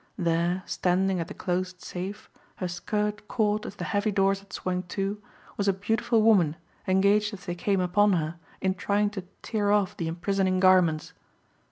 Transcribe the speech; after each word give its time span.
There, 0.17 0.63
standing 0.65 1.19
at 1.19 1.27
the 1.27 1.35
closed 1.35 1.83
safe, 1.83 2.27
her 2.55 2.67
skirt 2.67 3.27
caught 3.27 3.67
as 3.67 3.75
the 3.75 3.83
heavy 3.83 4.09
doors 4.11 4.39
had 4.39 4.51
swung 4.51 4.81
to, 4.97 5.21
was 5.57 5.67
a 5.67 5.73
beautiful 5.73 6.23
woman 6.23 6.55
engaged 6.87 7.35
as 7.35 7.45
they 7.45 7.53
came 7.53 7.81
upon 7.81 8.13
her 8.13 8.39
in 8.61 8.73
trying 8.73 9.11
to 9.11 9.21
tear 9.43 9.71
off 9.71 9.95
the 9.95 10.07
imprisoning 10.07 10.59
garments. 10.59 11.13